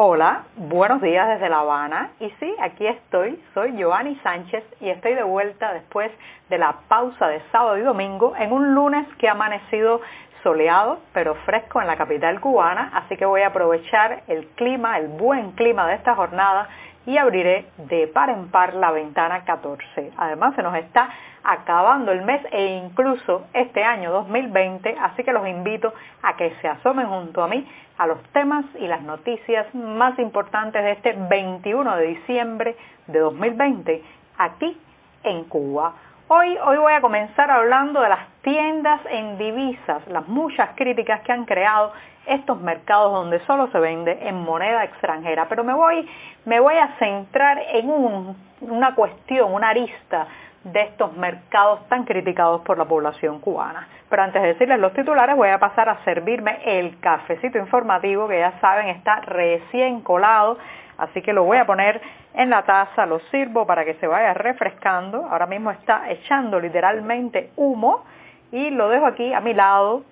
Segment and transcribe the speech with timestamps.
[0.00, 2.12] Hola, buenos días desde La Habana.
[2.20, 6.12] Y sí, aquí estoy, soy Giovanni Sánchez y estoy de vuelta después
[6.48, 10.00] de la pausa de sábado y domingo en un lunes que ha amanecido
[10.44, 15.08] soleado pero fresco en la capital cubana, así que voy a aprovechar el clima, el
[15.08, 16.68] buen clima de esta jornada
[17.08, 20.12] y abriré de par en par la ventana 14.
[20.18, 21.08] Además se nos está
[21.42, 26.68] acabando el mes e incluso este año 2020, así que los invito a que se
[26.68, 31.96] asomen junto a mí a los temas y las noticias más importantes de este 21
[31.96, 32.76] de diciembre
[33.06, 34.02] de 2020
[34.36, 34.78] aquí
[35.22, 35.94] en Cuba.
[36.30, 41.32] Hoy, hoy voy a comenzar hablando de las tiendas en divisas, las muchas críticas que
[41.32, 41.94] han creado
[42.26, 45.46] estos mercados donde solo se vende en moneda extranjera.
[45.48, 46.06] Pero me voy,
[46.44, 50.26] me voy a centrar en una cuestión, una arista
[50.64, 53.88] de estos mercados tan criticados por la población cubana.
[54.10, 58.38] Pero antes de decirles los titulares voy a pasar a servirme el cafecito informativo que
[58.38, 60.58] ya saben está recién colado,
[60.98, 62.00] así que lo voy a poner
[62.34, 65.26] en la taza, lo sirvo para que se vaya refrescando.
[65.30, 68.04] Ahora mismo está echando literalmente humo
[68.52, 70.04] y lo dejo aquí a mi lado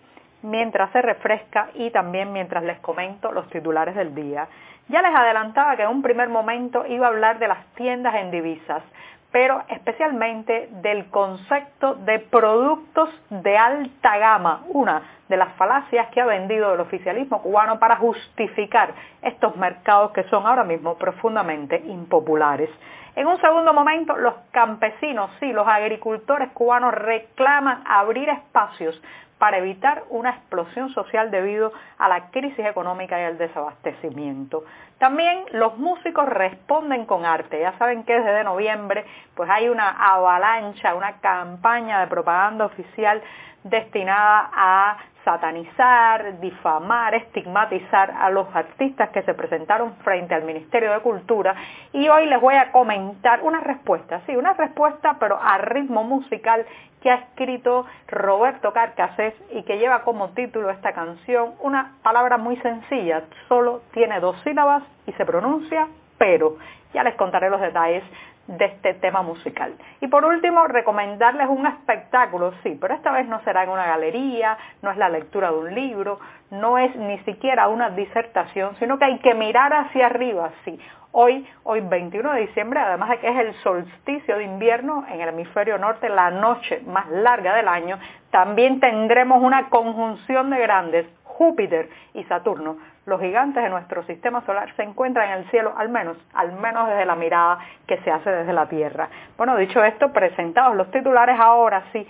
[0.43, 4.49] mientras se refresca y también mientras les comento los titulares del día.
[4.89, 8.31] Ya les adelantaba que en un primer momento iba a hablar de las tiendas en
[8.31, 8.83] divisas
[9.33, 16.27] pero especialmente del concepto de productos de alta gama, una de las falacias que ha
[16.27, 22.71] vendido el oficialismo cubano para justificar estos mercados que son ahora mismo profundamente impopulares.
[23.17, 29.03] En un segundo momento, los campesinos, sí, los agricultores cubanos reclaman abrir espacios
[29.39, 34.65] para evitar una explosión social debido a la crisis económica y al desabastecimiento.
[34.99, 37.61] También los músicos responden con arte.
[37.61, 43.23] Ya saben que desde noviembre pues hay una avalancha, una campaña de propaganda oficial
[43.63, 51.01] destinada a satanizar, difamar, estigmatizar a los artistas que se presentaron frente al Ministerio de
[51.01, 51.53] Cultura
[51.93, 56.65] y hoy les voy a comentar una respuesta, sí, una respuesta pero a ritmo musical
[57.03, 62.57] que ha escrito Roberto Carcases y que lleva como título esta canción una palabra muy
[62.59, 66.57] sencilla, solo tiene dos sílabas y se pronuncia pero.
[66.95, 68.05] Ya les contaré los detalles
[68.47, 69.75] de este tema musical.
[70.01, 74.57] Y por último, recomendarles un espectáculo, sí, pero esta vez no será en una galería,
[74.83, 76.19] no es la lectura de un libro,
[76.51, 80.79] no es ni siquiera una disertación, sino que hay que mirar hacia arriba, sí.
[81.13, 85.31] Hoy, hoy 21 de diciembre, además de que es el solsticio de invierno en el
[85.31, 87.99] hemisferio norte, la noche más larga del año,
[88.31, 94.75] también tendremos una conjunción de grandes, Júpiter y Saturno, los gigantes de nuestro sistema solar
[94.77, 98.31] se encuentran en el cielo, al menos, al menos desde la mirada que se hace
[98.31, 99.09] desde la Tierra.
[99.39, 102.07] Bueno, dicho esto, presentados los titulares, ahora sí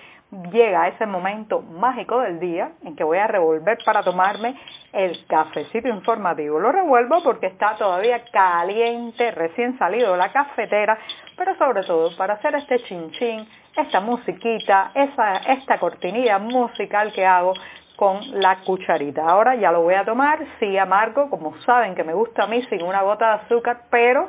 [0.50, 4.56] llega ese momento mágico del día en que voy a revolver para tomarme
[4.92, 6.58] el cafecito informativo.
[6.58, 10.98] Lo revuelvo porque está todavía caliente, recién salido de la cafetera,
[11.36, 13.46] pero sobre todo para hacer este chinchín,
[13.76, 17.52] esta musiquita, esta cortinilla musical que hago
[17.96, 19.26] con la cucharita.
[19.26, 22.62] Ahora ya lo voy a tomar, sí amargo, como saben que me gusta a mí
[22.68, 24.28] sin una gota de azúcar, pero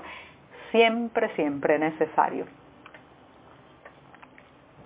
[0.71, 2.45] siempre, siempre necesario.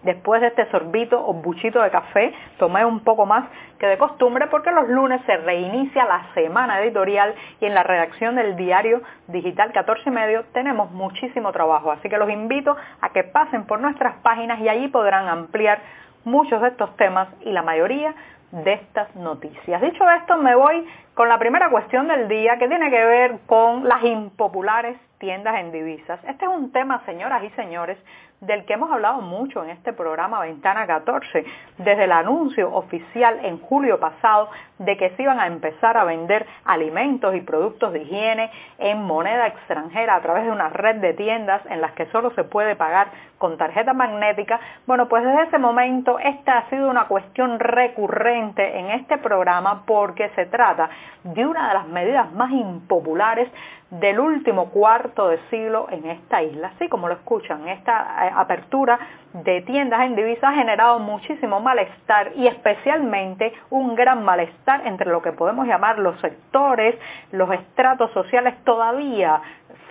[0.04, 3.48] Después de este sorbito o buchito de café, tomé un poco más
[3.78, 8.36] que de costumbre porque los lunes se reinicia la semana editorial y en la redacción
[8.36, 11.92] del diario digital 14 y medio tenemos muchísimo trabajo.
[11.92, 15.80] Así que los invito a que pasen por nuestras páginas y allí podrán ampliar
[16.24, 18.16] muchos de estos temas y la mayoría
[18.52, 19.82] de estas noticias.
[19.82, 23.88] Dicho esto, me voy con la primera cuestión del día que tiene que ver con
[23.88, 26.20] las impopulares tiendas en divisas.
[26.28, 27.98] Este es un tema, señoras y señores,
[28.42, 31.46] del que hemos hablado mucho en este programa Ventana 14,
[31.78, 36.48] desde el anuncio oficial en julio pasado de que se iban a empezar a vender
[36.66, 41.62] alimentos y productos de higiene en moneda extranjera a través de una red de tiendas
[41.68, 44.60] en las que solo se puede pagar con tarjeta magnética.
[44.88, 50.30] Bueno, pues desde ese momento esta ha sido una cuestión recurrente en este programa porque
[50.36, 50.90] se trata
[51.24, 53.50] de una de las medidas más impopulares
[53.92, 56.72] del último cuarto de siglo en esta isla.
[56.76, 58.98] Así como lo escuchan, esta eh, apertura
[59.34, 65.22] de tiendas en divisas ha generado muchísimo malestar y especialmente un gran malestar entre lo
[65.22, 66.96] que podemos llamar los sectores,
[67.32, 69.42] los estratos sociales todavía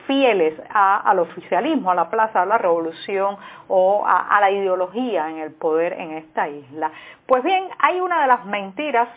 [0.07, 3.37] fieles al oficialismo, a la Plaza de la Revolución
[3.69, 6.91] o a, a la ideología en el poder en esta isla.
[7.27, 9.09] Pues bien, hay una de las mentiras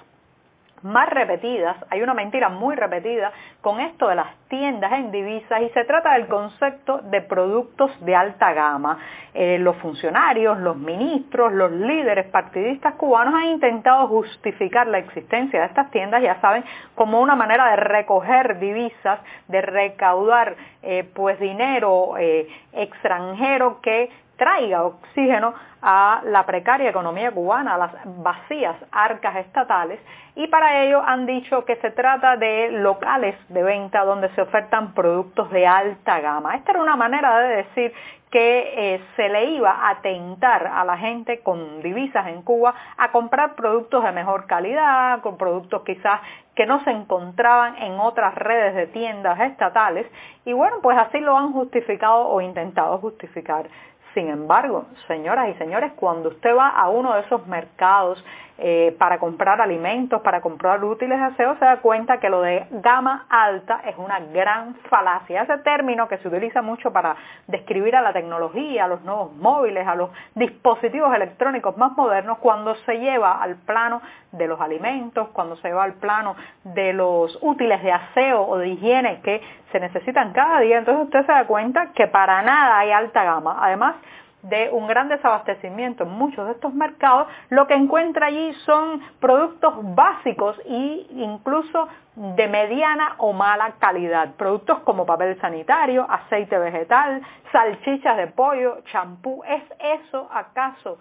[0.84, 3.32] más repetidas, hay una mentira muy repetida
[3.62, 8.16] con esto de las tiendas en divisas y se trata del concepto de productos de
[8.16, 8.98] alta gama.
[9.34, 15.66] Eh, los funcionarios, los ministros, los líderes partidistas cubanos han intentado justificar la existencia de
[15.68, 16.64] estas tiendas, ya saben,
[16.96, 24.84] como una manera de recoger divisas, de recaudar eh, pues dinero eh, extranjero que traiga
[24.84, 30.00] oxígeno a la precaria economía cubana, a las vacías arcas estatales,
[30.36, 34.94] y para ello han dicho que se trata de locales de venta donde se ofertan
[34.94, 36.56] productos de alta gama.
[36.56, 37.94] Esta era una manera de decir
[38.34, 43.12] que eh, se le iba a tentar a la gente con divisas en Cuba a
[43.12, 46.20] comprar productos de mejor calidad, con productos quizás
[46.56, 50.08] que no se encontraban en otras redes de tiendas estatales
[50.46, 53.68] y bueno, pues así lo han justificado o intentado justificar.
[54.14, 58.24] Sin embargo, señoras y señores, cuando usted va a uno de esos mercados
[58.60, 62.68] eh, para comprar alimentos, para comprar útiles de aseo, se da cuenta que lo de
[62.70, 65.42] gama alta es una gran falacia.
[65.42, 67.16] Ese término que se utiliza mucho para
[67.48, 72.76] describir a la tecnología, a los nuevos móviles, a los dispositivos electrónicos más modernos, cuando
[72.86, 77.82] se lleva al plano de los alimentos, cuando se lleva al plano de los útiles
[77.82, 81.92] de aseo o de higiene que se necesitan cada día, entonces usted se da cuenta
[81.94, 83.58] que para nada hay alta gama.
[83.60, 83.96] Además,
[84.44, 89.74] de un gran desabastecimiento en muchos de estos mercados, lo que encuentra allí son productos
[89.96, 94.36] básicos e incluso de mediana o mala calidad.
[94.36, 99.44] Productos como papel sanitario, aceite vegetal, salchichas de pollo, champú.
[99.48, 101.00] ¿Es eso acaso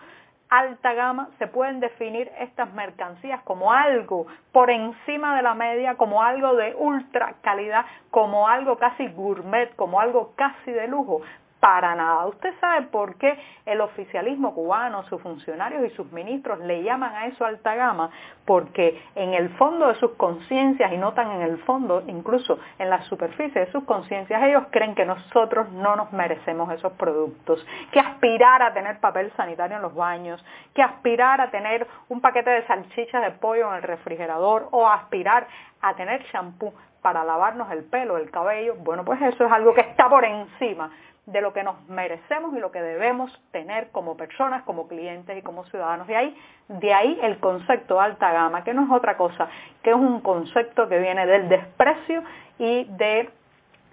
[0.49, 1.29] alta gama?
[1.38, 6.75] ¿Se pueden definir estas mercancías como algo por encima de la media, como algo de
[6.77, 11.23] ultra calidad, como algo casi gourmet, como algo casi de lujo?
[11.62, 12.26] Para nada.
[12.26, 17.26] ¿Usted sabe por qué el oficialismo cubano, sus funcionarios y sus ministros le llaman a
[17.26, 18.11] eso alta gama?
[18.44, 22.91] Porque en el fondo de sus conciencias, y no tan en el fondo, incluso en
[22.91, 27.64] la superficie de sus conciencias, ellos creen que nosotros no nos merecemos esos productos.
[27.93, 30.44] Que aspirar a tener papel sanitario en los baños,
[30.75, 35.47] que aspirar a tener un paquete de salchichas de pollo en el refrigerador o aspirar
[35.81, 36.73] a tener champú
[37.03, 40.91] para lavarnos el pelo, el cabello, bueno, pues eso es algo que está por encima
[41.27, 45.43] de lo que nos merecemos y lo que debemos tener como personas, como clientes y
[45.43, 46.07] como ciudadanos.
[46.09, 46.37] De ahí,
[46.69, 49.49] de ahí el concepto alta gama, que no es otra cosa,
[49.83, 52.25] que es un concepto que viene del desprecio
[52.59, 53.31] y de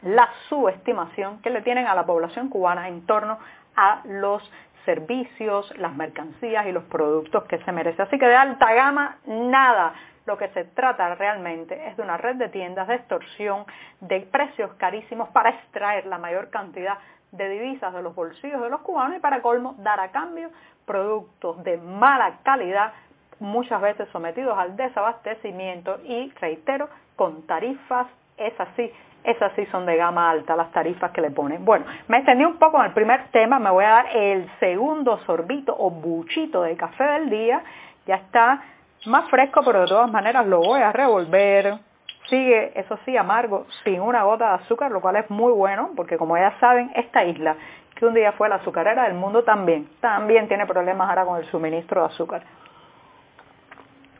[0.01, 3.37] la subestimación que le tienen a la población cubana en torno
[3.75, 4.49] a los
[4.85, 8.01] servicios, las mercancías y los productos que se merece.
[8.01, 9.93] Así que de alta gama, nada.
[10.25, 13.65] Lo que se trata realmente es de una red de tiendas de extorsión
[13.99, 16.97] de precios carísimos para extraer la mayor cantidad
[17.31, 20.49] de divisas de los bolsillos de los cubanos y para colmo dar a cambio
[20.85, 22.93] productos de mala calidad,
[23.39, 28.91] muchas veces sometidos al desabastecimiento y, reitero, con tarifas, es así,
[29.23, 31.63] esas sí son de gama alta las tarifas que le ponen.
[31.63, 35.19] Bueno, me extendí un poco en el primer tema, me voy a dar el segundo
[35.25, 37.61] sorbito o buchito de café del día,
[38.07, 38.63] ya está
[39.05, 41.79] más fresco, pero de todas maneras lo voy a revolver
[42.29, 46.17] sigue, eso sí, amargo, sin una gota de azúcar, lo cual es muy bueno, porque
[46.17, 47.55] como ya saben, esta isla,
[47.95, 51.45] que un día fue la azucarera del mundo también, también tiene problemas ahora con el
[51.45, 52.43] suministro de azúcar.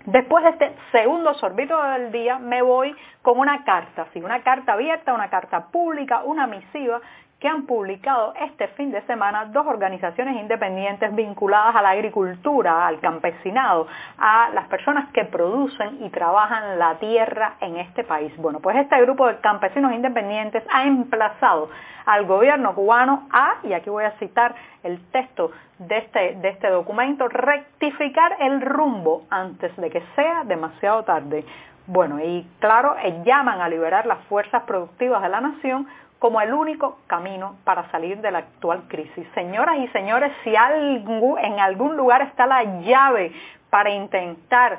[0.06, 4.74] Después de este segundo sorbito del día, me voy con una carta, sí, una carta
[4.74, 7.00] abierta, una carta pública, una misiva
[7.40, 13.00] que han publicado este fin de semana dos organizaciones independientes vinculadas a la agricultura, al
[13.00, 13.88] campesinado,
[14.18, 18.36] a las personas que producen y trabajan la tierra en este país.
[18.38, 21.70] Bueno, pues este grupo de campesinos independientes ha emplazado
[22.06, 27.28] al gobierno cubano a, y aquí voy a citar el texto de este, este documento,
[27.30, 31.46] rectificar el rumbo antes de que sea demasiado tarde.
[31.88, 35.88] Bueno, y claro, llaman a liberar las fuerzas productivas de la nación
[36.20, 39.26] como el único camino para salir de la actual crisis.
[39.34, 43.32] Señoras y señores, si en algún lugar está la llave
[43.70, 44.78] para intentar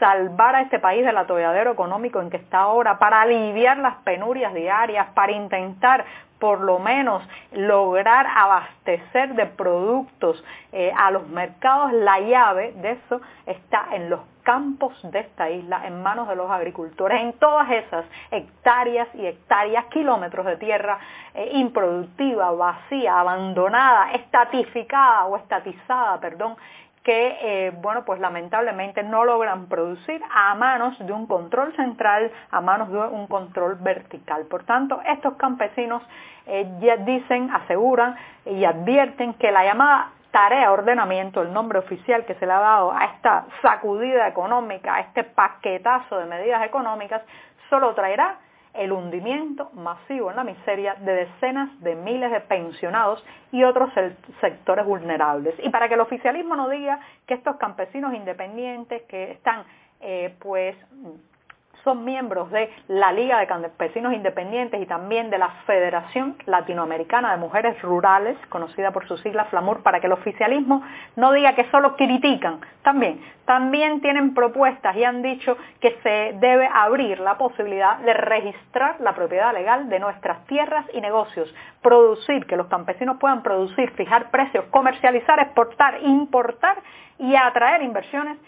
[0.00, 4.52] salvar a este país del atolladero económico en que está ahora, para aliviar las penurias
[4.52, 6.04] diarias, para intentar
[6.40, 10.42] por lo menos lograr abastecer de productos
[10.72, 15.86] eh, a los mercados, la llave de eso está en los campos de esta isla,
[15.86, 20.98] en manos de los agricultores, en todas esas hectáreas y hectáreas, kilómetros de tierra
[21.34, 26.56] eh, improductiva, vacía, abandonada, estatificada o estatizada, perdón,
[27.02, 32.60] que, eh, bueno, pues lamentablemente no logran producir a manos de un control central, a
[32.60, 34.44] manos de un control vertical.
[34.46, 36.02] Por tanto, estos campesinos
[36.46, 42.34] eh, ya dicen, aseguran y advierten que la llamada tarea, ordenamiento, el nombre oficial que
[42.34, 47.22] se le ha dado a esta sacudida económica, a este paquetazo de medidas económicas,
[47.68, 48.36] solo traerá
[48.74, 53.90] el hundimiento masivo en la miseria de decenas de miles de pensionados y otros
[54.40, 55.54] sectores vulnerables.
[55.62, 59.64] Y para que el oficialismo no diga que estos campesinos independientes que están
[60.00, 60.76] eh, pues
[61.84, 67.38] son miembros de la Liga de Campesinos Independientes y también de la Federación Latinoamericana de
[67.38, 70.82] Mujeres Rurales, conocida por su sigla FLAMUR, para que el oficialismo
[71.16, 72.60] no diga que solo critican.
[72.82, 79.00] También, también tienen propuestas y han dicho que se debe abrir la posibilidad de registrar
[79.00, 84.30] la propiedad legal de nuestras tierras y negocios, producir, que los campesinos puedan producir, fijar
[84.30, 86.78] precios, comercializar, exportar, importar
[87.18, 88.38] y atraer inversiones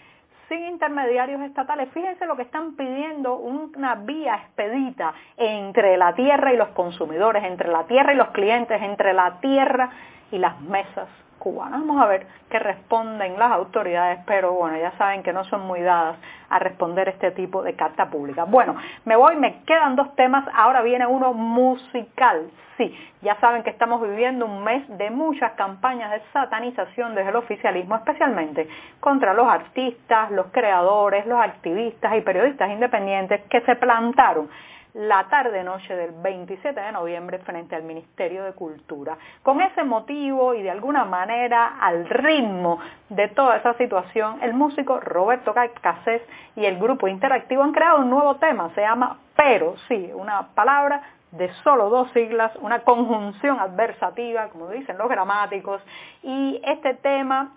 [0.52, 1.88] sin intermediarios estatales.
[1.92, 7.70] Fíjense lo que están pidiendo, una vía expedita entre la tierra y los consumidores, entre
[7.70, 9.90] la tierra y los clientes, entre la tierra
[10.30, 11.08] y las mesas
[11.50, 15.80] Vamos a ver qué responden las autoridades, pero bueno, ya saben que no son muy
[15.80, 16.16] dadas
[16.48, 18.44] a responder este tipo de carta pública.
[18.44, 22.50] Bueno, me voy, me quedan dos temas, ahora viene uno musical.
[22.76, 27.36] Sí, ya saben que estamos viviendo un mes de muchas campañas de satanización desde el
[27.36, 28.68] oficialismo, especialmente
[29.00, 34.48] contra los artistas, los creadores, los activistas y periodistas independientes que se plantaron
[34.94, 39.16] la tarde-noche del 27 de noviembre frente al Ministerio de Cultura.
[39.42, 45.00] Con ese motivo y de alguna manera al ritmo de toda esa situación, el músico
[45.00, 46.22] Roberto Casés
[46.56, 51.02] y el grupo interactivo han creado un nuevo tema, se llama Pero, sí, una palabra
[51.32, 55.80] de solo dos siglas, una conjunción adversativa, como dicen los gramáticos,
[56.22, 57.52] y este tema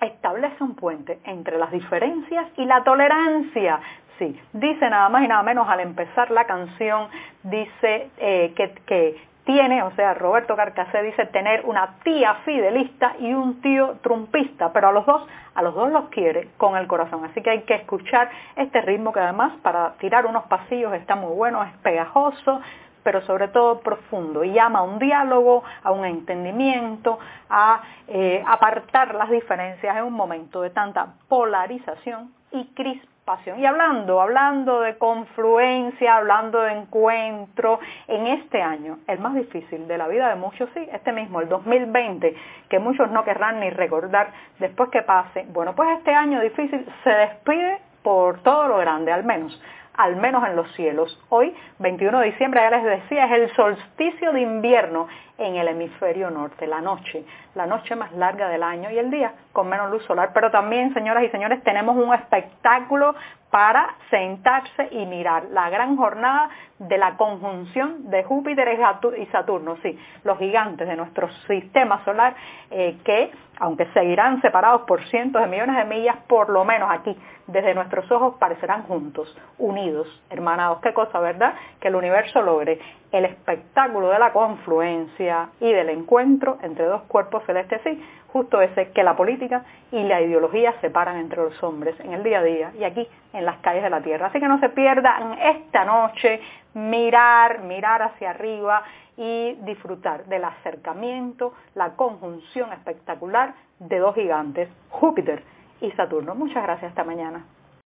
[0.00, 3.80] establece un puente entre las diferencias y la tolerancia.
[4.18, 7.08] Sí, dice nada más y nada menos al empezar la canción,
[7.44, 13.62] dice eh, que, tiene, o sea, Roberto Carcasé dice tener una tía fidelista y un
[13.62, 17.24] tío trumpista, pero a los dos, a los dos los quiere con el corazón.
[17.24, 21.34] Así que hay que escuchar este ritmo que además para tirar unos pasillos está muy
[21.34, 22.60] bueno, es pegajoso,
[23.02, 29.14] pero sobre todo profundo, y llama a un diálogo, a un entendimiento, a eh, apartar
[29.14, 33.17] las diferencias en un momento de tanta polarización y crispación
[33.58, 39.98] y hablando, hablando de confluencia, hablando de encuentro, en este año, el más difícil de
[39.98, 42.34] la vida de muchos, sí, este mismo, el 2020,
[42.70, 45.44] que muchos no querrán ni recordar después que pase.
[45.50, 49.60] Bueno, pues este año difícil se despide por todo lo grande, al menos
[49.98, 51.20] al menos en los cielos.
[51.28, 56.30] Hoy, 21 de diciembre, ya les decía, es el solsticio de invierno en el hemisferio
[56.30, 60.04] norte, la noche, la noche más larga del año y el día con menos luz
[60.04, 60.32] solar.
[60.34, 63.14] Pero también, señoras y señores, tenemos un espectáculo
[63.50, 68.78] para sentarse y mirar la gran jornada de la conjunción de Júpiter
[69.16, 72.34] y Saturno, sí, los gigantes de nuestro sistema solar
[72.70, 77.16] eh, que, aunque seguirán separados por cientos de millones de millas, por lo menos aquí,
[77.46, 80.80] desde nuestros ojos, parecerán juntos, unidos, hermanados.
[80.82, 81.54] Qué cosa, ¿verdad?
[81.80, 82.78] Que el universo logre
[83.10, 85.27] el espectáculo de la confluencia
[85.60, 90.20] y del encuentro entre dos cuerpos celestes, sí, justo ese que la política y la
[90.20, 93.82] ideología separan entre los hombres en el día a día y aquí en las calles
[93.82, 94.26] de la tierra.
[94.26, 96.40] Así que no se pierdan esta noche
[96.74, 98.82] mirar, mirar hacia arriba
[99.16, 105.42] y disfrutar del acercamiento, la conjunción espectacular de dos gigantes, Júpiter
[105.80, 106.34] y Saturno.
[106.34, 107.44] Muchas gracias esta mañana.